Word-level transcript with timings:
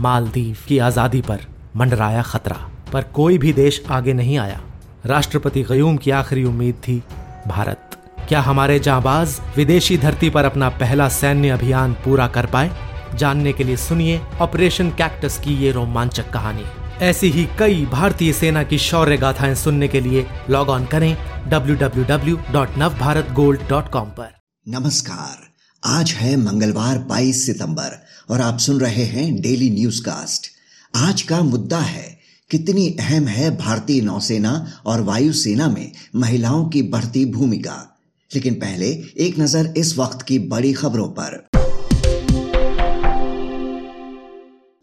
मालदीव 0.00 0.56
की 0.68 0.78
आज़ादी 0.78 1.20
पर 1.20 1.40
मंडराया 1.76 2.22
खतरा, 2.22 2.70
पर 2.92 3.02
कोई 3.02 3.38
भी 3.38 3.52
देश 3.52 3.82
आगे 3.90 4.12
नहीं 4.12 4.38
आया। 4.38 4.60
राष्ट्रपति 5.06 5.62
गयूम 5.62 5.96
की 5.96 6.10
आखिरी 6.10 6.44
उम्मीद 6.44 6.74
थी, 6.74 7.02
भारत। 7.48 7.80
क्या 8.28 8.40
हमारे 8.40 8.78
जाबाज 8.78 9.40
विदेशी 9.56 9.98
धरती 9.98 10.30
पर 10.30 10.44
अपना 10.44 10.68
पहला 10.68 11.08
सैन्य 11.08 11.48
अभियान 11.48 11.92
पूरा 11.92 12.26
कर 12.26 12.46
पाए? 12.46 12.70
जानने 13.14 13.52
के 13.52 13.64
लिए 13.64 13.76
सुनिए 13.76 14.20
ऑपरेशन 14.40 14.90
कैक्टस 14.90 15.38
की 15.38 15.54
ये 15.54 15.72
रोमांचक 15.72 16.30
कहानी। 16.30 16.64
ऐसी 17.02 17.30
ही 17.30 17.48
कई 17.58 17.86
भारतीय 17.86 18.32
सेना 18.32 18.62
की 18.62 18.78
शौर्य 18.78 19.16
गाथाएँ 19.16 19.54
सुनने 19.54 19.88
के 19.88 20.00
लिए 20.00 20.26
लॉग 20.50 20.68
ऑन 20.68 20.84
करें 20.84 21.16
www.navbharatgold.com 21.50 24.06
पर। 24.06 24.28
नमस्कार। 24.68 25.45
आज 25.88 26.10
है 26.10 26.36
मंगलवार 26.36 26.98
22 26.98 27.46
सितंबर 27.46 28.04
और 28.30 28.40
आप 28.40 28.58
सुन 28.58 28.80
रहे 28.80 29.04
हैं 29.04 29.40
डेली 29.40 29.70
न्यूज़ 29.70 30.02
कास्ट 30.02 30.46
आज 30.94 31.22
का 31.22 31.40
मुद्दा 31.42 31.78
है, 31.78 32.18
कितनी 32.50 32.96
अहम 33.00 33.26
है 33.26 33.56
भारतीय 33.56 34.00
नौसेना 34.00 34.82
और 34.86 35.00
वायुसेना 35.00 35.68
में 35.68 35.92
महिलाओं 36.16 36.68
की 36.68 36.82
बढ़ती 36.82 37.24
भूमिका। 37.24 37.98
लेकिन 38.34 38.54
पहले 38.54 38.86
एक 39.18 39.38
नज़र 39.38 39.74
इस 39.76 39.98
वक्त 39.98 40.22
की 40.22 40.38
बड़ी 40.38 40.72
खबरों 40.72 41.08
पर। 41.08 41.48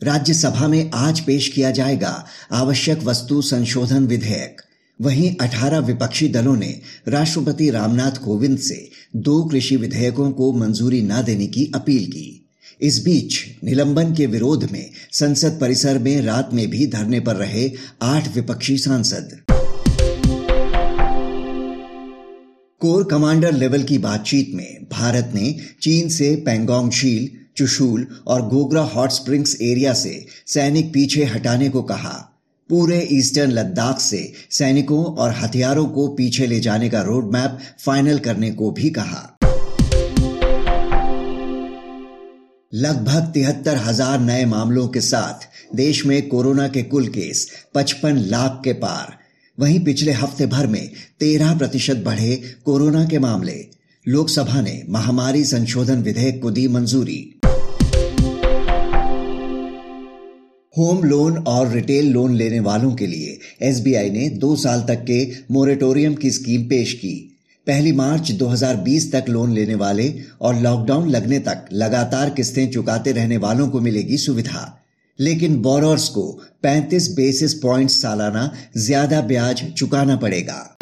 राज्यसभा 0.04 0.68
में 0.68 0.92
आज 0.94 1.20
पेश 1.20 1.48
किया 1.48 1.72
जाएगा 1.72 2.26
आवश्यक 2.52 3.04
वस्तु 3.04 3.42
संशोधन 3.42 4.08
विधेयक। 4.08 4.63
वहीं 5.02 5.36
18 5.42 5.80
विपक्षी 5.80 6.28
दलों 6.28 6.56
ने 6.56 6.82
राष्ट्रपति 7.08 7.70
रामनाथ 7.70 8.12
कोविंद 8.12 8.60
से 8.60 8.90
दो 9.16 9.44
कृषि 9.44 9.76
विधेयकों 9.76 10.32
को 10.32 10.52
मंजूरी 10.52 11.02
न 11.02 11.22
देने 11.22 11.48
की 11.48 11.72
अपील 11.76 12.06
की। 12.06 12.50
इस 12.82 13.04
बीच 13.04 13.40
निलंबन 13.64 14.16
के 14.16 14.26
विरोध 14.26 14.70
में 14.72 14.90
संसद 15.12 15.58
परिसर 15.62 16.00
में 16.00 16.22
रात 16.22 16.50
में 16.54 16.70
भी 16.70 16.88
धरने 16.88 17.20
पर 17.20 17.36
रहे 17.36 17.72
आठ 18.02 18.36
विपक्षी 18.36 18.78
सांसद। 18.78 19.38
कोर 22.80 23.04
कमांडर 23.04 23.54
लेवल 23.54 23.84
की 23.84 23.98
बातचीत 23.98 24.52
में 24.54 24.88
भारत 24.92 25.32
ने 25.36 25.56
चीन 25.82 26.10
से 26.10 26.36
पेंगोंग 26.36 26.92
झील, 26.92 27.30
चुशूल 27.58 28.08
और 28.28 28.50
गोगरा 28.50 28.82
हॉट 28.82 29.10
स्प्रिंग्स 29.10 29.58
एरिया 29.62 29.94
से 29.94 30.26
सैनिक 30.48 30.94
पीछे 30.94 31.24
हटाने 31.24 31.70
को 31.70 31.82
कहा। 31.82 32.30
पूरे 32.74 33.08
ईस्टर्न 33.12 33.52
लद्दाख 33.52 34.00
से 34.00 34.34
सैनिकों 34.52 35.04
और 35.06 35.32
हथियारों 35.32 35.86
को 35.86 36.08
पीछे 36.08 36.46
ले 36.48 36.60
जाने 36.60 36.90
का 36.90 37.02
रोड 37.02 37.32
मैप 37.34 37.58
फाइनल 37.86 38.20
करने 38.20 38.52
को 38.52 38.72
भी 38.72 38.90
कहा। 38.90 39.38
लगभग 42.74 43.32
तिहत्तर 43.34 43.78
हज़ार 43.78 44.20
नए 44.20 44.46
मामलों 44.46 44.88
के 44.88 45.02
साथ 45.02 45.48
देश 45.76 46.06
में 46.06 46.30
कोरोना 46.30 46.68
के 46.68 46.84
कुल 46.84 47.08
केस 47.08 47.48
55 47.76 48.18
लाख 48.18 48.62
के 48.64 48.74
पार। 48.74 49.18
वहीं 49.60 49.80
पिछले 49.86 50.12
हफ़्ते 50.12 50.46
भर 50.46 50.68
में 50.68 50.92
13 51.20 51.58
प्रतिशत 51.58 52.04
बढ़े 52.06 52.36
कोरोना 52.66 53.06
के 53.06 53.20
मामले। 53.20 53.66
लोकसभा 54.08 54.62
ने 54.62 54.84
महामारी 54.90 55.44
संशोधन 55.44 56.02
विधेयक 56.02 56.42
को 56.42 56.52
दी 56.52 56.68
मंजूरी। 56.68 57.40
होम 60.78 61.04
लोन 61.04 61.38
और 61.38 61.68
रिटेल 61.72 62.10
लोन 62.12 62.36
लेने 62.36 62.60
वालों 62.60 62.94
के 62.96 63.08
लिए 63.08 63.38
एसबीआई 63.62 64.10
ने 64.10 64.30
दो 64.30 64.56
साल 64.56 64.82
तक 64.82 65.04
के 65.04 65.20
मोरेटोरियम 65.52 66.14
की 66.14 66.32
स्कीम 66.32 66.64
पेश 66.64 66.94
की। 66.94 67.42
पहली 67.68 67.92
मार्च 67.92 68.32
2020 68.32 69.12
तक 69.12 69.26
लोन 69.30 69.54
लेने 69.54 69.76
वाले 69.76 70.14
और 70.42 70.56
लॉकडाउन 70.56 71.10
लगने 71.10 71.40
तक 71.40 71.66
लगातार 71.74 72.30
किस्तें 72.30 72.72
चुकाते 72.72 73.12
रहने 73.12 73.38
वालों 73.38 73.68
को 73.70 73.80
मिलेगी 73.80 74.18
सुविधा। 74.18 74.82
लेकिन 75.20 75.62
बोरोर्स 75.62 76.10
को 76.10 76.42
35 76.64 77.08
बेसिस 77.16 77.54
पॉइंट्स 77.54 78.02
सालाना 78.02 78.52
ज़्यादा 78.78 79.22
ब्याज 79.22 79.64
चुकाना 79.72 80.16
पड़ेगा। 80.16 80.73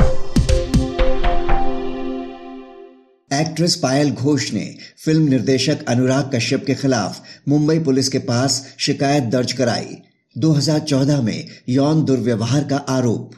एक्ट्रेस 3.33 3.75
पायल 3.75 4.11
घोष 4.11 4.53
ने 4.53 4.75
फ़िल्म 5.05 5.27
निर्देशक 5.27 5.85
अनुराग 5.87 6.31
कश्यप 6.35 6.65
के 6.65 6.75
खिलाफ 6.75 7.21
मुंबई 7.49 7.79
पुलिस 7.79 8.09
के 8.09 8.19
पास 8.19 8.75
शिकायत 8.77 9.23
दर्ज 9.23 9.51
कराई। 9.51 9.97
2014 10.37 11.21
में 11.21 11.47
यौन 11.69 12.03
दुर्व्यवहार 12.05 12.63
का 12.63 12.77
आरोप। 12.77 13.31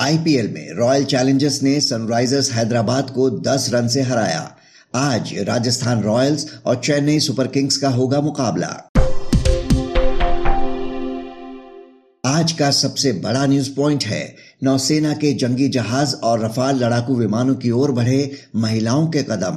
आईपीएल 0.00 0.48
में 0.48 0.72
रॉयल 0.74 1.04
चैलेंजर्स 1.04 1.62
ने 1.62 1.80
सनराइजर्स 1.80 2.52
हैदराबाद 2.52 3.10
को 3.10 3.30
10 3.30 3.70
रन 3.74 3.88
से 3.88 4.02
हराया। 4.02 4.56
आज 4.94 5.34
राजस्थान 5.38 6.02
रॉयल्स 6.02 6.58
और 6.66 6.80
चेन्नई 6.84 7.20
सुपर 7.20 7.46
किंग्स 7.46 7.76
का 7.76 7.88
होगा 7.88 8.20
मुकाबला। 8.20 8.91
आज 12.26 12.52
का 12.52 12.70
सबसे 12.70 13.12
बड़ा 13.12 13.46
न्यूज़ 13.46 13.76
पॉइंट 13.76 14.02
है। 14.02 14.34
नौसेना 14.64 15.12
के 15.12 15.32
जंगी 15.34 15.68
जहाज़ 15.68 16.14
और 16.24 16.44
रफाल 16.44 16.76
लड़ाकू 16.76 17.14
विमानों 17.14 17.54
की 17.54 17.70
ओर 17.70 17.92
बढ़े 17.92 18.18
महिलाओं 18.56 19.06
के 19.06 19.22
कदम। 19.22 19.56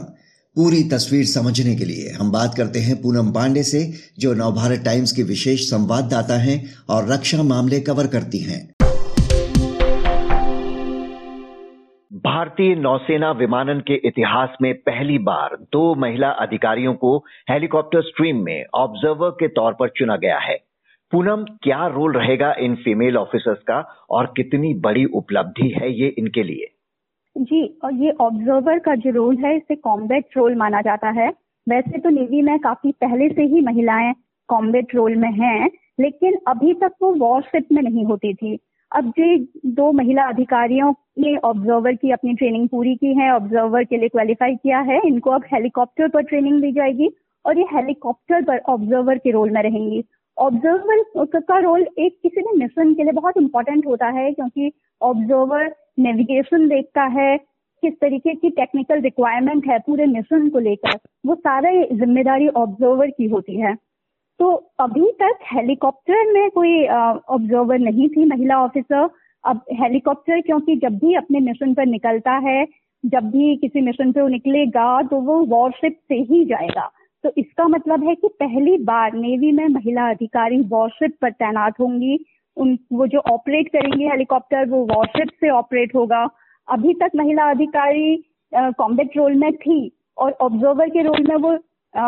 पूरी 0.55 0.81
तस्वीर 0.83 1.25
समझने 1.25 1.75
के 1.75 1.85
लिए 1.85 2.09
हम 2.09 2.31
बात 2.31 2.55
करते 2.57 2.79
हैं 2.79 2.95
पूनम 3.01 3.31
पांडे 3.31 3.63
से, 3.63 3.93
जो 4.19 4.33
नवभारत 4.33 4.81
टाइम्स 4.85 5.11
की 5.11 5.23
विशेष 5.23 5.69
संवाददाता 5.69 6.39
हैं 6.41 6.57
और 6.89 7.13
रक्षा 7.13 7.43
मामले 7.43 7.79
कवर 7.79 8.07
करती 8.07 8.39
हैं। 8.39 8.59
भारतीय 12.17 12.75
नौसेना 12.75 13.31
विमानन 13.31 13.79
के 13.79 14.07
इतिहास 14.07 14.57
में 14.61 14.73
पहली 14.73 15.17
बार 15.17 15.57
दो 15.61 15.95
महिला 15.95 16.29
अधिकारियों 16.29 16.93
को 16.93 17.17
हेलीकॉप्टर 17.49 18.01
स्ट्रीम 18.01 18.45
में 18.45 18.65
ऑब्जर्वर 18.75 19.29
के 19.29 19.47
तौर 19.47 19.73
पर 19.73 19.89
चुना 19.97 20.15
गया 20.15 20.39
है। 20.39 20.57
पूनम, 21.15 21.43
क्या 21.63 21.87
रोल 21.87 22.13
रहेगा 22.13 22.55
इन 22.59 22.75
फीमेल 22.75 23.17
ऑफिसर्स 23.17 23.57
का 23.57 24.05
और 24.09 24.25
कितनी 24.25 24.73
बड़ी 24.73 25.05
उपलब्धि 25.05 25.67
है 25.69 25.91
ये 25.91 26.07
इनके 26.07 26.43
लिए? 26.43 26.67
जी, 27.37 27.79
और 27.83 27.93
ये 27.93 28.11
ऑब्जर्वर 28.11 28.79
का 28.79 28.95
जो 28.95 29.11
रोल 29.11 29.37
है, 29.37 29.57
इसे 29.57 29.75
कॉम्बैट 29.75 30.25
रोल 30.37 30.55
माना 30.55 30.81
जाता 30.81 31.09
है। 31.09 31.33
वैसे 31.69 31.99
तो 31.99 32.09
नेवी 32.09 32.41
में 32.41 32.59
काफ़ी 32.59 32.91
पहले 32.91 33.29
से 33.29 33.43
ही 33.43 33.61
महिलाएँ 33.61 34.13
कॉम्बैट 34.47 34.95
रोल 34.95 35.15
में 35.15 35.31
हैं, 35.31 35.69
लेकिन 35.99 36.37
अभी 36.47 36.73
तक 36.73 36.91
वो 37.01 37.13
वॉरशिप 37.13 37.67
में 37.71 37.81
नहीं 37.83 38.05
होती 38.05 38.33
थी। 38.33 38.59
अब 38.95 39.13
जो 39.19 39.37
दो 39.65 39.91
महिला 39.91 40.23
अधिकारियों 40.23 40.93
ने 41.19 41.37
ऑब्जर्वर 41.37 41.93
की 41.93 42.11
अपनी 42.11 42.33
ट्रेनिंग 42.33 42.69
पूरी 42.69 42.95
की 42.95 43.13
है 43.13 43.35
ऑब्जर्वर 43.35 43.83
के 43.83 43.97
लिए 43.97 44.09
क्वालिफाई 44.09 44.55
किया 44.55 44.79
है, 44.79 45.01
इनको 45.05 45.31
अब 45.31 45.43
हेलीकॉप्टर 45.53 46.07
पर 46.07 46.21
ट्रेनिंग 46.21 46.61
दी 46.61 46.71
जाएगी 46.71 47.09
और 47.45 47.57
ये 47.57 47.65
हेलीकॉप्टर 47.73 48.41
पर 48.41 48.57
ऑब्जर्वर 48.57 49.17
के 49.17 49.31
रोल 49.31 49.49
में 49.49 49.63
रहेंगी। 49.63 50.03
ऑब्जर्वर 50.38 51.03
का 51.41 51.59
रोल 51.59 51.85
एक 52.00 52.18
किसी 52.23 52.41
भी 52.41 52.57
मिशन 52.57 52.94
के 52.94 53.03
लिए 53.03 53.12
बहुत 53.13 53.38
इंपॉर्टेंट 53.38 53.85
होता 53.88 54.07
है, 54.09 54.31
क्योंकि 54.34 54.72
ऑब्जर्वर 55.01 55.73
नेविगेशन 56.00 56.68
देखता 56.69 57.03
है, 57.12 57.38
किस 57.84 57.94
तरीके 57.94 58.34
की 58.35 58.50
टेक्निकल 58.51 59.01
रिक्वायरमेंट 59.01 59.68
है 59.68 59.79
पूरे 59.79 60.06
मिशन 60.07 60.50
को 60.50 60.59
लेकर, 60.59 60.97
वो 61.25 61.35
सारा 61.35 61.72
ज़िम्मेदारी 61.94 62.47
ऑब्जर्वर 62.47 63.09
की 63.09 63.28
होती 63.28 63.59
है। 63.59 63.75
तो 64.40 64.51
अभी 64.79 65.12
तक 65.22 65.40
हेलीकॉप्टर 65.53 66.31
में 66.34 66.50
कोई 66.51 66.85
ऑब्जर्वर 66.88 67.79
नहीं 67.79 68.09
थी, 68.09 68.25
महिला 68.25 68.63
ऑफिसर 68.63 69.09
अब 69.44 69.62
हेलीकॉप्टर 69.74 70.41
क्योंकि 70.41 70.75
जब 70.75 70.97
भी 70.97 71.16
अपने 71.16 71.40
मिशन 71.41 71.74
पर 71.74 71.85
निकलता 71.85 72.31
है, 72.40 72.66
जब 73.03 73.29
भी 73.31 73.56
किसी 73.56 73.81
मिशन 73.81 74.12
पे 74.12 74.22
वो 74.22 74.28
निकलेगा 74.28 75.01
तो 75.01 75.19
वो 75.22 75.40
वॉरशिप 75.47 75.97
से 76.07 76.16
ही 76.24 76.44
जाएगा। 76.45 76.90
तो 77.23 77.31
इसका 77.37 77.67
मतलब 77.67 78.03
है 78.07 78.15
कि 78.15 78.27
पहली 78.39 78.77
बार 78.85 79.13
नेवी 79.13 79.51
में 79.51 79.67
महिला 79.67 80.09
अधिकारी 80.09 80.59
वॉरशिप 80.69 81.15
पर 81.21 81.31
तैनात 81.31 81.79
होंगी। 81.79 82.17
उन, 82.57 82.77
वो 82.93 83.07
जो 83.07 83.19
ऑपरेट 83.31 83.67
करेंगी 83.67 84.07
हेलीकॉप्टर 84.07 84.69
वो 84.69 84.83
वॉरशिप 84.85 85.29
से 85.41 85.49
ऑपरेट 85.51 85.95
होगा। 85.95 86.27
अभी 86.67 86.93
तक 86.93 87.15
महिला 87.15 87.49
अधिकारी 87.49 88.15
कॉम्बेट 88.51 89.17
रोल 89.17 89.33
में 89.35 89.51
थी 89.53 89.91
और 90.17 90.31
ऑब्जर्वर 90.41 90.89
के 90.89 91.01
रोल 91.03 91.25
में 91.29 91.35
वो 91.38 91.56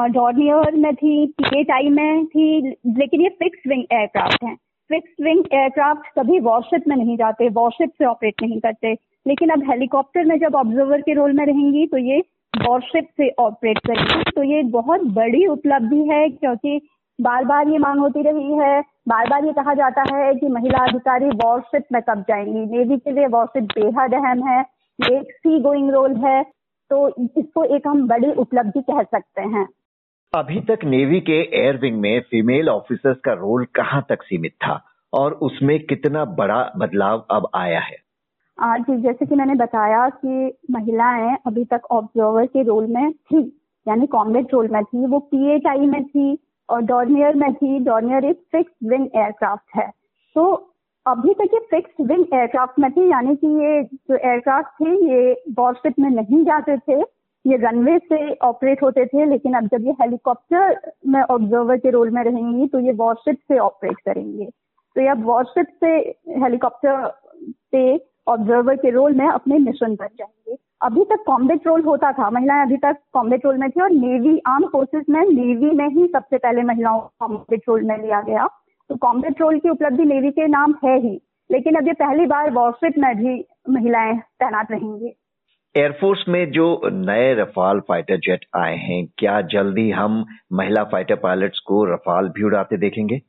डॉर्नियर 0.10 0.76
में 0.76 0.94
थी 0.96 1.26
पीएटाई 1.38 1.90
में 1.90 2.26
थी, 2.26 2.60
लेकिन 2.70 3.22
ये 3.22 3.30
फिक्स 3.40 3.68
विंग 3.68 3.84
एयरक्राफ्ट 3.84 4.44
हैं। 4.44 4.56
फिक्स 4.90 5.24
विंग 5.24 5.44
एयरक्राफ्ट 5.54 6.08
कभी 6.20 6.40
वॉरशिप 6.40 6.88
में 6.88 6.96
नहीं 6.96 7.18
जाते 7.18 7.48
वॉरशिप 7.50 7.92
से 7.92 8.06
ऑपरेट 8.06 8.42
नहीं 8.42 8.60
करते। 8.60 8.94
लेकिन 9.26 9.50
अब 9.50 9.64
हेलीकॉप्टर 9.70 10.26
में 10.26 10.38
जब 10.40 10.56
ऑब्जर्वर 10.56 11.02
के 11.02 11.14
रोल 11.14 11.34
में 11.34 11.46
रहेंगी 11.46 11.86
तो 11.88 11.98
ये 11.98 12.20
वॉरशिप 12.54 13.08
से 13.18 13.30
ऑपरेट 13.40 13.78
करेंगी 13.78 14.32
तो 14.32 14.44
ये 14.44 14.64
बहुत 14.64 15.02
बड़ी 15.02 15.46
उपलब्धि 15.46 16.08
है, 16.12 16.30
क्योंकि 16.30 16.82
बार 17.22 17.46
बार 17.46 17.68
ये 17.68 17.78
मांग 17.78 18.00
होती 18.00 18.22
रही 18.22 18.54
है। 18.54 18.82
बार 19.08 19.30
बार 19.30 19.46
ये 19.46 19.54
कहा 19.54 19.74
जाता 19.74 20.04
है 20.16 20.34
कि 20.36 20.48
महिला 20.48 20.84
अधिकारी 20.84 21.30
वॉरशिप 21.30 21.84
में 21.92 22.02
कब 22.02 22.22
जाएँगी। 22.22 22.78
नेवी 22.78 22.98
के 22.98 23.12
लिए 23.12 23.28
वॉरशिप 23.28 23.64
बेहद 23.64 24.14
अहम 24.14 24.48
है, 24.48 24.60
ये 25.00 25.18
एक 25.20 25.32
सी 25.32 25.60
गोइंग 25.60 25.92
रोल 25.92 26.16
है। 26.16 26.44
तो 26.92 27.08
इसको 27.40 27.64
एक 27.76 27.88
हम 27.88 28.08
बड़ी 28.08 28.32
उपलब्धि 28.32 28.82
कह 28.82 29.04
सकते 29.04 29.42
हैं। 29.42 29.68
अभी 30.34 30.60
तक 30.60 30.80
नेवी 30.84 31.20
के 31.20 31.40
एयर 31.58 31.78
विंग 31.78 32.00
में 32.02 32.20
फीमेल 32.22 32.70
ऑफिसर्स 32.70 33.18
का 33.18 33.34
रोल 33.34 33.66
कहाँ 33.66 34.06
तक 34.10 34.24
सीमित 34.24 34.52
था? 34.52 34.84
और 35.14 35.34
उसमें 35.34 35.80
कितना 35.80 36.26
बड़ा 36.26 36.74
बदलाव 36.78 37.26
अब 37.32 37.48
आया 37.56 37.80
है? 37.80 38.07
आज 38.60 38.86
जैसे 38.92 39.26
कि 39.26 39.36
मैंने 39.36 39.56
बताया 39.56 40.08
कि 40.10 40.58
महिलाएँ 40.72 41.36
अभी 41.46 41.64
तक 41.66 41.82
ऑब्जर्वर 41.92 42.46
के 42.46 42.64
रोल 42.64 42.88
में 42.88 43.12
थी, 43.12 43.42
यानी 43.88 44.08
कॉम्बेट 44.08 44.54
रोल 44.54 44.68
में 44.68 44.84
थी, 44.84 45.06
वो 45.06 45.20
पीएचआई 45.20 45.86
में 45.88 46.04
थी 46.06 46.38
और 46.70 46.82
डॉर्नियर 46.82 47.36
में 47.36 47.54
थी। 47.54 47.80
डॉर्नियर 47.80 48.26
एक 48.26 48.42
फिक्स 48.52 48.74
विंग 48.84 49.08
एयरक्राफ्ट 49.16 49.76
है। 49.76 49.90
तो 50.36 50.46
अभी 51.06 51.34
तक 51.34 51.54
ये 51.54 51.60
फिक्स 51.72 52.02
विंग 52.02 52.26
एयरक्राफ्ट 52.34 52.80
में 52.80 52.92
थी, 52.92 53.10
यानी 53.12 53.36
कि 53.36 53.48
ये 53.48 53.84
जो 53.84 54.16
एयरक्राफ्ट 54.16 54.82
थे, 54.82 54.96
ये 55.06 55.44
वॉरशिप 55.60 56.00
में 56.00 56.10
नहीं 56.10 56.44
जाते 56.46 56.78
थे, 56.78 57.00
ये 57.46 57.58
रनवे 57.58 57.98
से 58.00 58.34
ऑपरेट 58.36 58.84
होते 58.84 59.06
थे, 59.06 59.26
लेकिन 59.26 59.54
अब 59.54 59.68
जब 59.68 59.86
ये 59.86 59.92
हेलीकॉप्टर 60.02 60.92
में 61.08 61.22
ऑब्जर्वर 61.22 61.78
के 61.78 61.90
रोल 61.90 62.10
में 62.10 62.24
रहेंगी 62.24 62.68
तो 62.68 62.80
ये 62.80 62.92
वॉरशिप 62.94 63.38
से 63.48 63.58
ऑपरेट 63.60 64.00
करेंगे। 64.06 64.46
तो 64.96 65.02
ये 65.02 65.08
अब 65.08 65.24
वॉरशिप 65.26 65.68
से 65.84 65.98
हेलीकॉप्टर 66.44 67.08
पे 67.72 68.17
ऑब्जर्वर 68.28 68.76
के 68.76 68.90
रोल 68.90 69.14
में 69.14 69.28
अपने 69.28 69.58
मिशन 69.58 69.96
बन 69.96 70.08
जाएँगे। 70.18 70.58
अभी 70.82 71.04
तक 71.04 71.24
कॉम्बेट 71.28 71.68
रोल 71.68 71.82
होता 71.82 72.12
था 72.12 72.30
महिलाएँ 72.30 72.66
अभी 72.66 72.78
तक 72.78 72.98
कॉम्बेट 73.14 73.46
रोल 73.46 73.58
में 73.58 73.70
थी 73.70 73.82
और 73.82 73.92
नेवी 73.92 74.42
आर्म 74.48 74.66
फोर्सेस 74.68 75.06
में 75.10 75.22
नेवी 75.22 75.70
में 75.70 75.88
ही 75.88 76.08
सबसे 76.08 76.38
पहले 76.38 76.64
महिलाओं 76.64 77.00
को 77.00 77.28
कॉम्बेट 77.28 77.62
रोल 77.70 77.84
में 77.84 77.98
लिया 77.98 78.22
गया। 78.22 78.48
तो 78.90 78.96
कॉम्बेट 78.96 79.42
रोल 79.42 79.60
की 79.60 79.70
उपलब्धि 79.70 80.04
नेवी 80.04 80.32
के 80.32 80.48
नाम 80.48 80.76
है 80.86 81.00
ही 81.00 81.22
लेकिन 81.50 81.76
अब 81.76 81.88
ये 81.88 81.94
पहली 81.94 82.26
बार 82.26 82.52
वॉरशिप 82.52 82.94
में 82.98 83.16
भी 83.18 83.46
महिलाएँ 83.70 84.18
तैनात 84.18 84.72
रहेंगी। 84.72 85.14
एयरफोर्स 85.76 86.26
में 86.28 86.52
जो 86.52 86.82
नए 86.86 87.34
रफाल 87.34 87.80
फाइटर 87.80 88.18
जेट 88.18 88.46
आए 88.56 88.76
हैं 88.76 89.06
क्या 89.18 89.42
जल्दी 89.42 89.90
हम 89.92 90.26
महिला 90.54 90.84
फाइटर 90.84 91.16
पायलट्स 91.16 91.60
को 91.60 91.84
रफाल 91.86 92.30
भी 92.30 92.44
उड़ाते 92.44 92.78
देखेंगे? 92.78 93.22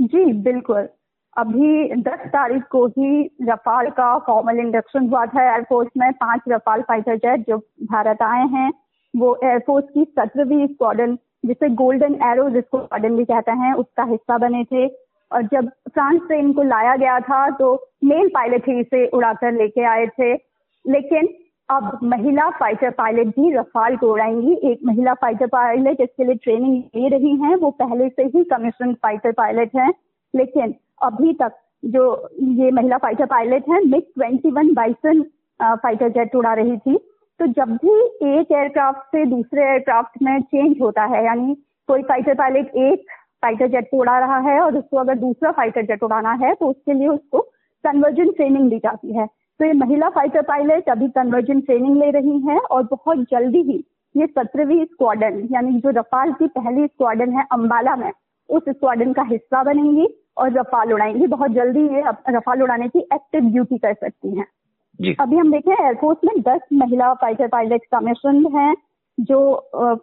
जी 0.00 0.32
बिल्कुल। 0.32 0.88
अभी 1.36 1.94
10 2.02 2.26
तारीख 2.26 2.62
को 2.62 2.86
ही 2.88 3.30
रफाल 3.42 3.88
का 3.90 4.16
फॉर्मल 4.18 4.58
इंडक्शन 4.58 5.08
हुआ 5.08 5.24
था 5.26 5.42
एयरफोर्स 5.52 5.88
में, 5.96 6.12
पाँच 6.12 6.40
रफाल 6.48 6.82
फाइटर 6.82 7.16
जेट 7.16 7.46
जो 7.48 7.58
भारत 7.90 8.22
आए 8.22 8.46
हैं। 8.48 8.70
वो 9.14 9.38
एयरफोर्स 9.44 9.84
की 9.94 10.04
सत्रहवीं 10.04 10.66
स्क्वाडन 10.66 11.16
जिसे 11.46 11.68
गोल्डन 11.74 12.14
एरो 12.24 12.48
जिसको 12.50 12.78
स्क्वाडन 12.78 13.16
भी 13.16 13.24
कहते 13.24 13.52
हैं, 13.52 13.72
उसका 13.74 14.04
हिस्सा 14.04 14.38
बने 14.38 14.64
थे। 14.64 14.86
और 15.30 15.42
जब 15.42 15.68
फ्रांस 15.94 16.20
से 16.22 16.38
इनको 16.38 16.62
लाया 16.62 16.96
गया 16.96 17.18
था 17.20 17.48
तो 17.50 17.74
मेल 18.04 18.28
पायलट 18.28 18.68
ही 18.68 18.78
इसे 18.80 19.06
उड़ाकर 19.06 19.52
लेके 19.52 19.84
आए 19.84 20.06
थे। 20.06 20.32
लेकिन 20.84 21.28
अब 21.68 21.98
महिला 22.02 22.48
फाइटर 22.50 22.90
पायलट 22.90 23.26
भी 23.26 23.52
रफाल 23.54 23.96
को 23.96 24.12
उड़ाएँगी। 24.12 24.54
एक 24.70 24.80
महिला 24.84 25.14
फाइटर 25.14 25.46
पायलट 25.46 26.00
इसके 26.00 26.24
लिए 26.24 26.34
ट्रेनिंग 26.34 26.82
ले 26.96 27.08
रही 27.08 27.36
हैं, 27.36 27.54
वो 27.56 27.70
पहले 27.70 28.08
से 28.08 28.22
ही 28.24 28.44
कमीशन 28.44 28.94
फाइटर 28.94 29.32
पायलट 29.32 29.76
हैं। 29.76 29.92
लेकिन 30.34 30.74
अभी 31.00 31.32
तक 31.32 31.52
जो 31.82 32.02
ये 32.60 32.70
महिला 32.70 32.96
फाइटर 32.98 33.26
पायलट 33.26 33.68
हैं 33.68 33.80
MiG 33.82 34.02
twenty 34.02 34.50
one 34.50 34.72
Bison 34.74 35.22
fighter 35.60 36.08
jet 36.10 36.34
उड़ा 36.36 36.52
रही 36.54 36.76
थी। 36.78 36.96
तो 37.40 37.46
जब 37.48 37.70
भी 37.74 37.94
एक 38.30 38.52
एयरक्राफ्ट 38.52 39.00
से 39.06 39.24
दूसरे 39.26 39.62
एयरक्राफ्ट 39.62 40.22
में 40.22 40.40
चेंज 40.42 40.80
होता 40.80 41.04
है, 41.04 41.24
यानी 41.24 41.54
कोई 41.88 42.02
फाइटर 42.02 42.34
पायलट 42.34 42.76
एक 42.78 43.06
फाइटर 43.42 43.68
जेट 43.68 43.88
को 43.90 43.98
उड़ा 43.98 44.18
रहा 44.18 44.38
है 44.40 44.60
और 44.60 44.76
उसको 44.78 44.96
अगर 44.96 45.18
दूसरा 45.18 45.50
फाइटर 45.52 45.82
जेट 45.82 46.02
उड़ाना 46.02 46.32
है 46.42 46.54
तो 46.54 46.66
उसके 46.66 46.92
लिए 46.92 47.08
उसको 47.08 47.40
कन्वर्जन 47.84 48.30
ट्रेनिंग 48.32 48.68
दी 48.70 48.78
जाती 48.78 49.12
है। 49.12 49.26
तो 49.26 49.64
ये 49.64 49.72
महिला 49.74 50.08
फाइटर 50.10 50.42
पायलट 50.42 50.88
अभी 50.88 51.08
कन्वर्जन 51.10 51.60
ट्रेनिंग 51.60 51.96
ले 51.96 52.10
रही 52.10 52.38
हैं 52.40 52.58
और 52.60 52.82
बहुत 52.90 53.22
जल्दी 53.30 53.62
ही 53.62 53.84
ये 54.14 54.26
सत्रहवीं 54.26 54.84
स्क्वाडन 54.84 55.46
यानी 55.52 55.80
जो 55.80 55.90
रफाल 55.90 56.32
की 56.32 56.46
पहली 56.48 56.86
स्क्वाडन 56.86 57.32
है 57.32 57.44
अम्बाला 57.52 57.96
में, 57.96 58.10
उस 58.48 58.62
स्क्वाडन 58.68 59.12
का 59.12 59.22
हिस्सा 59.22 59.62
बनेंगी। 59.62 60.06
और 60.36 60.52
रफाल 60.52 60.92
उड़ाएँगी 60.92 61.26
बहुत 61.26 61.50
जल्दी 61.50 61.82
ये 61.94 62.02
रफाल 62.30 62.62
उड़ाने 62.62 62.88
की 62.88 62.98
एक्टिव 63.14 63.50
ड्यूटी 63.52 63.78
कर 63.78 63.94
सकती 63.94 64.36
हैं। 64.38 64.46
अभी 65.20 65.36
हम 65.36 65.50
देखें 65.52 65.72
एयरफोर्स 65.74 66.18
में 66.24 66.40
दस 66.48 66.60
महिला 66.72 67.12
फाइटर 67.14 67.48
पायलट 67.48 67.84
कमीशन 67.94 68.44
हैं 68.56 68.74
जो 69.18 69.38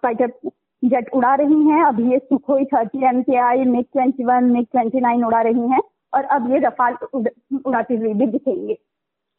फाइटर 0.03 0.31
जेट 0.83 1.09
उड़ा 1.13 1.33
रही 1.35 1.62
हैं। 1.68 1.83
अभी 1.85 2.12
ये 2.12 2.18
Sukhoi 2.19 2.65
thirty 2.65 3.06
M 3.06 3.21
K 3.21 3.38
I 3.39 3.63
MiG 3.65 3.85
twenty 3.94 4.24
one 4.24 4.44
MiG 4.44 4.65
twenty 4.71 5.00
nine 5.00 5.24
उड़ा 5.25 5.41
रही 5.41 5.68
हैं 5.69 5.81
और 6.13 6.24
अब 6.25 6.51
ये 6.51 6.59
रफाल 6.59 6.97
उड़ाती 7.13 7.95
हुई 7.95 8.13
भी 8.13 8.27
दिखेंगे। 8.27 8.77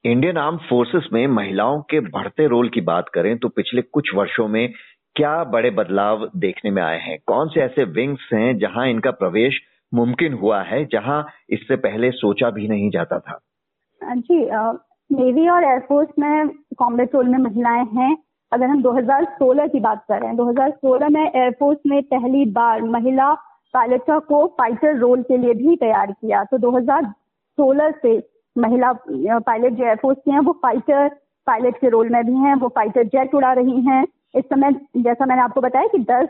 इंडियन 0.04 0.36
आर्म 0.36 0.56
फोर्सेस 0.68 1.08
में 1.12 1.26
महिलाओं 1.26 1.80
के 1.80 2.00
बढ़ते 2.00 2.46
रोल 2.46 2.68
की 2.68 2.80
बात 2.80 3.08
करें 3.08 3.36
तो 3.38 3.48
पिछले 3.48 3.82
कुछ 3.82 4.14
वर्षों 4.14 4.46
में 4.48 4.68
क्या 5.16 5.32
बड़े 5.44 5.70
बदलाव 5.70 6.28
देखने 6.36 6.70
में 6.70 6.82
आए 6.82 6.98
हैं? 6.98 7.18
कौन 7.26 7.48
से 7.48 7.60
ऐसे 7.60 7.84
विंग्स 7.84 8.28
हैं 8.32 8.56
जहाँ 8.58 8.86
इनका 8.88 9.10
प्रवेश 9.12 9.60
मुमकिन 9.94 10.32
हुआ 10.32 10.62
है, 10.62 10.84
जहाँ 10.84 11.26
इससे 11.50 11.76
पहले 11.76 12.10
सोचा 12.10 12.50
भी 12.50 12.68
नहीं 12.68 12.90
जाता 12.90 13.18
था। 13.18 13.38
जी 14.02 14.44
नेवी 15.10 15.48
और 15.48 15.64
एयरफोर्स 15.64 16.08
में 16.18 16.48
कॉम्बेट 16.78 17.14
रोल 17.14 17.28
में 17.28 17.38
महिलाएँ 17.38 17.84
हैं। 17.84 18.16
अगर 18.52 18.66
हम 18.66 18.82
2016 18.82 19.66
की 19.66 19.80
बात 19.80 20.02
करें 20.02 20.36
2016 20.36 21.08
में 21.08 21.32
एयरफोर्स 21.36 21.78
ने 21.86 22.00
पहली 22.00 22.44
बार 22.44 22.82
महिला 22.82 23.32
पायलटों 23.74 24.20
को 24.20 24.46
फाइटर 24.46 24.96
रोल 24.96 25.22
के 25.22 25.36
लिए 25.36 25.54
भी 25.54 25.76
तैयार 25.76 26.12
किया। 26.12 26.44
तो 26.44 26.58
2016 26.58 27.90
से 27.90 28.28
महिला 28.58 28.92
पायलट 28.92 29.72
जो 29.72 29.84
एयरफोर्स 29.84 30.18
की 30.24 30.30
हैं, 30.30 30.40
वो 30.40 30.52
फाइटर 30.52 31.08
पायलट 31.46 31.76
के 31.76 31.88
रोल 31.88 32.08
में 32.08 32.24
भी 32.26 32.34
हैं, 32.34 32.54
वो 32.54 32.68
फाइटर 32.68 33.02
जेट 33.04 33.34
उड़ा 33.34 33.52
रही 33.52 33.80
हैं। 33.80 34.04
इस 34.34 34.44
समय 34.44 34.72
जैसा 34.96 35.26
मैंने 35.26 35.42
आपको 35.42 35.60
बताया 35.60 35.86
कि 35.86 35.98
10 36.04 36.28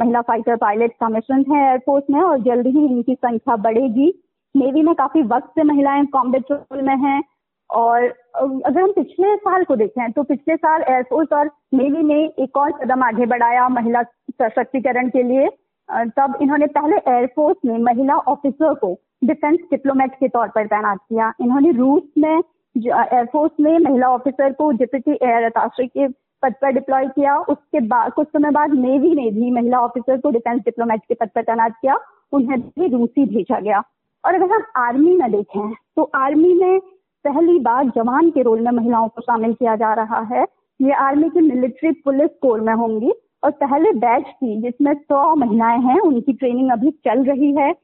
महिला 0.00 0.20
फाइटर 0.22 0.56
पायलट 0.56 0.92
कमीशन 1.00 1.44
है 1.50 1.62
एयरफोर्स 1.62 2.04
में 2.10 2.20
और 2.20 2.38
जल्द 2.42 2.66
ही 2.66 2.84
इनकी 2.86 3.14
संख्या 3.14 3.56
बढ़ेगी। 3.58 4.12
नेवी 4.54 4.82
में 4.82 4.94
काफ़ी 4.94 5.22
वक्त 5.24 5.48
से 5.48 5.62
महिलाएँ 5.64 6.04
कॉम्बेट 6.12 6.52
रोल 6.52 6.82
में 6.82 6.96
हैं 6.96 7.22
और 7.70 8.02
अगर 8.36 8.80
हम 8.80 8.92
पिछले 8.92 9.34
साल 9.36 9.64
को 9.64 9.76
देखें 9.76 10.12
तो 10.12 10.22
पिछले 10.22 10.56
साल 10.56 10.82
एयरफोर्स 10.88 11.32
और 11.32 11.50
नेवी 11.74 12.02
ने 12.04 12.22
एक 12.44 12.56
और 12.56 12.72
कदम 12.82 13.02
आगे 13.02 13.26
बढ़ाया 13.26 13.68
महिला 13.68 14.02
सशक्तिकरण 14.02 15.08
के 15.08 15.22
लिए। 15.22 15.48
तब 15.88 16.36
इन्होंने 16.42 16.66
पहले 16.68 16.96
एयरफोर्स 17.08 17.56
में 17.66 17.78
महिला 17.84 18.16
ऑफिसर 18.28 18.74
को 18.74 18.94
डिफेंस 19.24 19.58
डिप्लोमेट 19.70 20.14
के 20.14 20.28
तौर 20.28 20.48
पर 20.48 20.66
तैनात 20.66 20.98
किया। 20.98 21.32
इन्होंने 21.40 21.70
रूस 21.72 22.02
में 22.18 22.36
एयरफोर्स 22.76 23.52
में 23.60 23.78
महिला 23.80 24.08
ऑफिसर 24.10 24.52
को 24.52 24.70
डिप्टी 24.72 25.12
एयर 25.12 25.44
अताशी 25.44 25.86
के 25.86 26.06
पद 26.44 26.54
पर 26.62 26.70
डिप्लॉय 26.70 27.06
किया। 27.08 27.36
उसके 27.38 27.80
बाद 27.86 28.12
कुछ 28.12 28.28
समय 28.28 28.50
बाद 28.50 28.74
नेवी 28.74 29.14
ने 29.14 29.30
भी 29.30 29.50
महिला 29.50 29.80
ऑफिसर 29.80 30.20
को 30.20 30.30
डिफेंस 30.30 30.60
डिप्लोमेट 30.60 31.00
के 31.08 31.14
पद 31.14 31.28
पर 31.34 31.42
तैनात 31.42 31.72
किया। 31.82 31.98
उन्हें 32.32 32.60
भी 32.60 32.88
रूसी 32.88 33.24
भेजा 33.26 33.60
गया। 33.60 33.82
और 34.24 34.34
अगर 34.34 34.50
हम 34.52 34.62
आर्मी 34.76 35.16
में 35.16 35.30
देखें 35.32 35.72
तो 35.96 36.10
आर्मी 36.14 36.52
में 36.54 36.80
पहली 37.24 37.58
बार 37.58 37.84
जवान 37.86 38.30
के 38.30 38.42
रोल 38.42 38.60
में 38.60 38.70
महिलाओं 38.72 39.08
को 39.08 39.20
शामिल 39.20 39.52
किया 39.54 39.76
जा 39.76 39.92
रहा 39.94 40.20
है। 40.32 40.44
ये 40.80 40.92
आर्मी 40.92 41.28
की 41.30 41.40
मिलिट्री 41.40 41.90
पुलिस 42.04 42.30
कोर 42.42 42.60
में 42.60 42.74
होंगी। 42.74 43.12
और 43.44 43.50
पहले 43.50 43.92
बैच 43.92 44.24
की 44.28 44.60
जिसमें 44.62 44.94
सौ 44.94 45.34
महिलाएँ 45.34 45.78
हैं। 45.78 46.00
उनकी 46.00 46.32
ट्रेनिंग 46.32 46.70
अभी 46.70 46.90
चल 46.90 47.24
रही 47.24 47.52
है। 47.56 47.74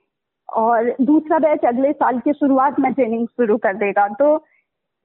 और 0.57 0.95
दूसरा 1.01 1.39
बैच 1.39 1.65
अगले 1.65 1.93
साल 1.93 2.19
की 2.19 2.33
शुरुआत 2.33 2.81
में 2.81 2.93
ट्रेनिंग 2.93 3.27
शुरू 3.27 3.57
कर 3.57 3.75
देगा। 3.77 4.09
तो 4.09 4.37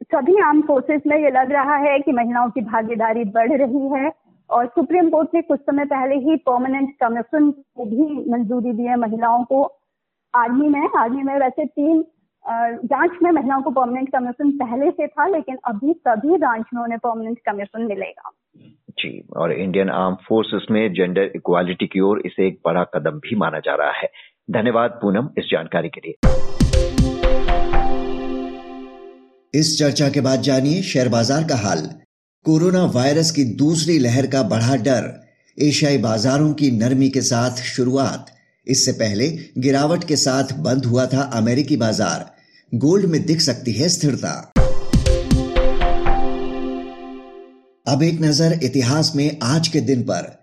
सभी 0.03 0.37
आर्म 0.41 0.61
फोर्सेस 0.61 1.01
में 1.07 1.17
ये 1.17 1.29
लग 1.29 1.51
रहा 1.51 1.75
है 1.75 1.99
कि 1.99 2.11
महिलाओं 2.11 2.49
की 2.49 2.61
भागीदारी 2.61 3.23
बढ़ 3.23 3.51
रही 3.51 3.87
है 3.93 4.11
और 4.49 4.65
सुप्रीम 4.67 5.09
कोर्ट 5.09 5.29
ने 5.33 5.41
कुछ 5.41 5.59
समय 5.59 5.85
पहले 5.85 6.15
ही 6.15 6.35
परमानेंट 6.35 6.89
कमीशन 7.03 7.49
को 7.51 7.85
भी 7.85 8.31
मंजूरी 8.31 8.71
दी 8.71 8.83
है 8.83 8.95
महिलाओं 8.95 9.43
को। 9.43 9.63
आर्मी 10.33 10.67
में 10.69 10.87
आर्मी 10.97 11.23
में 11.23 11.33
वैसे 11.39 11.65
तीन 11.65 12.03
ब्रांच 12.45 13.11
में 13.23 13.31
महिलाओं 13.31 13.61
को 13.61 13.71
परमानेंट 13.71 14.11
कमीशन 14.11 14.51
पहले 14.57 14.91
से 14.91 15.07
था, 15.07 15.27
लेकिन 15.27 15.57
अभी 15.65 15.93
सभी 15.93 16.37
ब्रांच 16.37 16.65
में 16.73 16.81
उन्हें 16.83 16.99
परमानेंट 16.99 17.39
कमीशन 17.45 17.81
मिलेगा। 17.81 18.31
जी, 18.99 19.27
और 19.37 19.51
इंडियन 19.51 19.89
आर्म 19.89 20.15
फोर्सेस 20.27 20.67
में 20.71 20.93
जेंडर 20.93 21.31
इक्वालिटी 21.35 21.87
की 21.87 21.99
ओर 21.99 22.21
इसे 22.25 22.47
एक 22.47 22.59
बड़ा 22.65 22.83
कदम 22.83 23.19
भी 23.19 23.35
माना 23.35 23.59
जा 23.59 23.75
रहा 23.75 23.91
है। 23.91 24.09
धन्यवाद 24.51 24.99
पूनम 25.01 25.29
इस 25.37 25.49
जानकारी 25.51 25.89
के 25.89 26.01
लिए। 26.05 26.15
इस 29.55 29.77
चर्चा 29.79 30.09
के 30.09 30.21
बाद 30.21 30.41
जानिए 30.41 30.81
शेयर 30.81 31.09
बाज़ार 31.09 31.43
का 31.43 31.55
हाल। 31.55 31.81
कोरोना 32.45 32.83
वायरस 32.85 33.31
की 33.31 33.43
दूसरी 33.43 33.97
लहर 33.99 34.27
का 34.27 34.41
बढ़ा 34.43 34.75
डर, 34.75 35.05
एशियाई 35.57 35.97
बाजारों 35.97 36.53
की 36.53 36.71
नरमी 36.71 37.09
के 37.09 37.21
साथ 37.21 37.61
शुरुआत। 37.63 38.25
इससे 38.67 38.91
पहले 38.91 39.27
गिरावट 39.57 40.03
के 40.03 40.15
साथ 40.15 40.53
बंद 40.57 40.85
हुआ 40.85 41.05
था 41.05 41.21
अमेरिकी 41.33 41.77
बाज़ार। 41.77 42.29
गोल्ड 42.71 43.05
में 43.05 43.25
दिख 43.25 43.41
सकती 43.41 43.71
है 43.71 43.89
स्थिरता। 43.89 44.51
अब 47.85 48.03
एक 48.03 48.21
नज़र 48.21 48.59
इतिहास 48.63 49.11
में 49.15 49.37
आज 49.43 49.67
के 49.67 49.81
दिन 49.81 50.01
पर। 50.01 50.33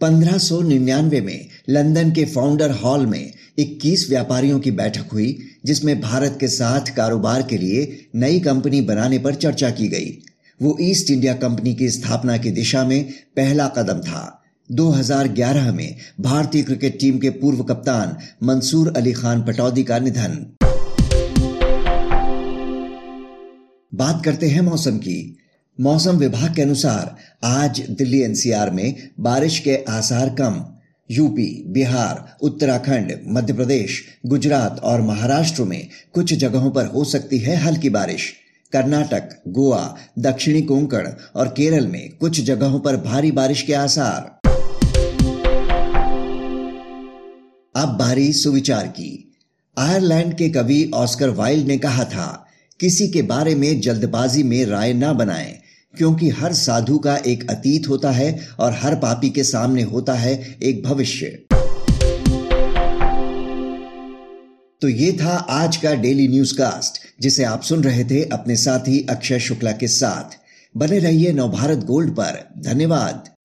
1599 0.00 1.20
में 1.20 1.48
लंदन 1.68 2.10
के 2.12 2.24
फाउंडर 2.24 2.70
हॉल 2.70 3.06
में 3.06 3.32
21 3.58 4.08
व्यापारियों 4.10 4.58
की 4.60 4.70
बैठक 4.70 5.12
हुई। 5.12 5.36
जिसमें 5.66 6.00
भारत 6.00 6.36
के 6.40 6.48
साथ 6.48 6.94
कारोबार 6.96 7.42
के 7.42 7.58
लिए 7.58 8.06
नई 8.14 8.40
कंपनी 8.40 8.80
बनाने 8.80 9.18
पर 9.18 9.34
चर्चा 9.34 9.70
की 9.70 9.88
गई। 9.88 10.18
वो 10.62 10.76
ईस्ट 10.80 11.10
इंडिया 11.10 11.34
कंपनी 11.34 11.74
की 11.74 11.90
स्थापना 11.90 12.36
की 12.36 12.50
दिशा 12.50 12.84
में 12.84 13.04
पहला 13.36 13.68
कदम 13.68 13.98
था। 13.98 14.42
2011 14.72 15.72
में 15.72 15.96
भारतीय 16.20 16.62
क्रिकेट 16.62 17.00
टीम 17.00 17.18
के 17.18 17.30
पूर्व 17.30 17.62
कप्तान 17.62 18.16
मंसूर 18.46 18.94
अली 18.96 19.12
खान 19.12 19.42
पटौदी 19.42 19.84
का 19.84 19.98
निधन। 19.98 20.46
बात 23.94 24.24
करते 24.24 24.46
हैं 24.46 24.60
मौसम 24.60 24.98
की। 24.98 25.36
मौसम 25.80 26.16
विभाग 26.16 26.54
के 26.54 26.62
अनुसार 26.62 27.16
आज 27.44 27.80
दिल्ली 27.90 28.22
एनसीआर 28.22 28.70
में 28.70 29.08
बारिश 29.20 29.58
के 29.58 29.84
आसार 29.88 30.28
कम 30.28 30.75
यूपी, 31.10 31.64
बिहार, 31.66 32.36
उत्तराखंड 32.42 33.20
मध्य 33.26 33.52
प्रदेश 33.52 34.04
गुजरात 34.26 34.80
और 34.80 35.00
महाराष्ट्र 35.00 35.62
में 35.62 35.88
कुछ 36.14 36.34
जगहों 36.34 36.70
पर 36.70 36.86
हो 36.86 37.04
सकती 37.04 37.38
है 37.38 37.56
हल्की 37.56 37.90
बारिश। 37.90 38.32
कर्नाटक, 38.72 39.42
गोवा, 39.48 39.96
दक्षिणी 40.18 40.62
कोंकण 40.62 41.08
और 41.36 41.48
केरल 41.48 41.86
में 41.86 42.16
कुछ 42.16 42.40
जगहों 42.40 42.80
पर 42.80 42.96
भारी 42.96 43.30
बारिश 43.30 43.62
के 43.62 43.72
आसार। 43.72 44.48
अब 47.76 47.88
बारी 47.88 48.32
सुविचार 48.32 48.86
की। 48.86 49.36
आयरलैंड 49.78 50.34
के 50.34 50.48
कवि 50.48 50.90
ऑस्कर 50.94 51.28
वाइल्ड 51.28 51.66
ने 51.66 51.78
कहा 51.78 52.04
था, 52.04 52.46
किसी 52.80 53.08
के 53.08 53.22
बारे 53.22 53.54
में 53.54 53.80
जल्दबाजी 53.80 54.42
में 54.42 54.64
राय 54.66 54.92
ना 54.92 55.12
बनाएँ 55.12 55.58
क्योंकि 55.98 56.28
हर 56.28 56.52
साधु 56.52 56.98
का 56.98 57.16
एक 57.16 57.50
अतीत 57.50 57.88
होता 57.88 58.10
है 58.10 58.48
और 58.58 58.72
हर 58.72 58.94
पापी 58.94 59.30
के 59.30 59.44
सामने 59.44 59.82
होता 59.82 60.14
है 60.14 60.56
एक 60.62 60.82
भविष्य। 60.82 61.26
तो 64.80 64.88
ये 64.88 65.12
था 65.12 65.36
आज 65.50 65.76
का 65.76 65.94
डेली 65.94 66.28
न्यूज़ 66.28 66.54
कास्ट 66.54 66.98
जिसे 67.20 67.44
आप 67.44 67.62
सुन 67.62 67.84
रहे 67.84 68.04
थे 68.04 68.22
अपने 68.24 68.56
साथी 68.56 69.06
अक्षय 69.10 69.38
शुक्ला 69.38 69.72
के 69.72 69.88
साथ। 69.88 70.36
बने 70.76 70.98
रहिए 70.98 71.32
नवभारत 71.32 71.78
गोल्ड 71.78 72.10
पर। 72.10 72.48
धन्यवाद। 72.58 73.35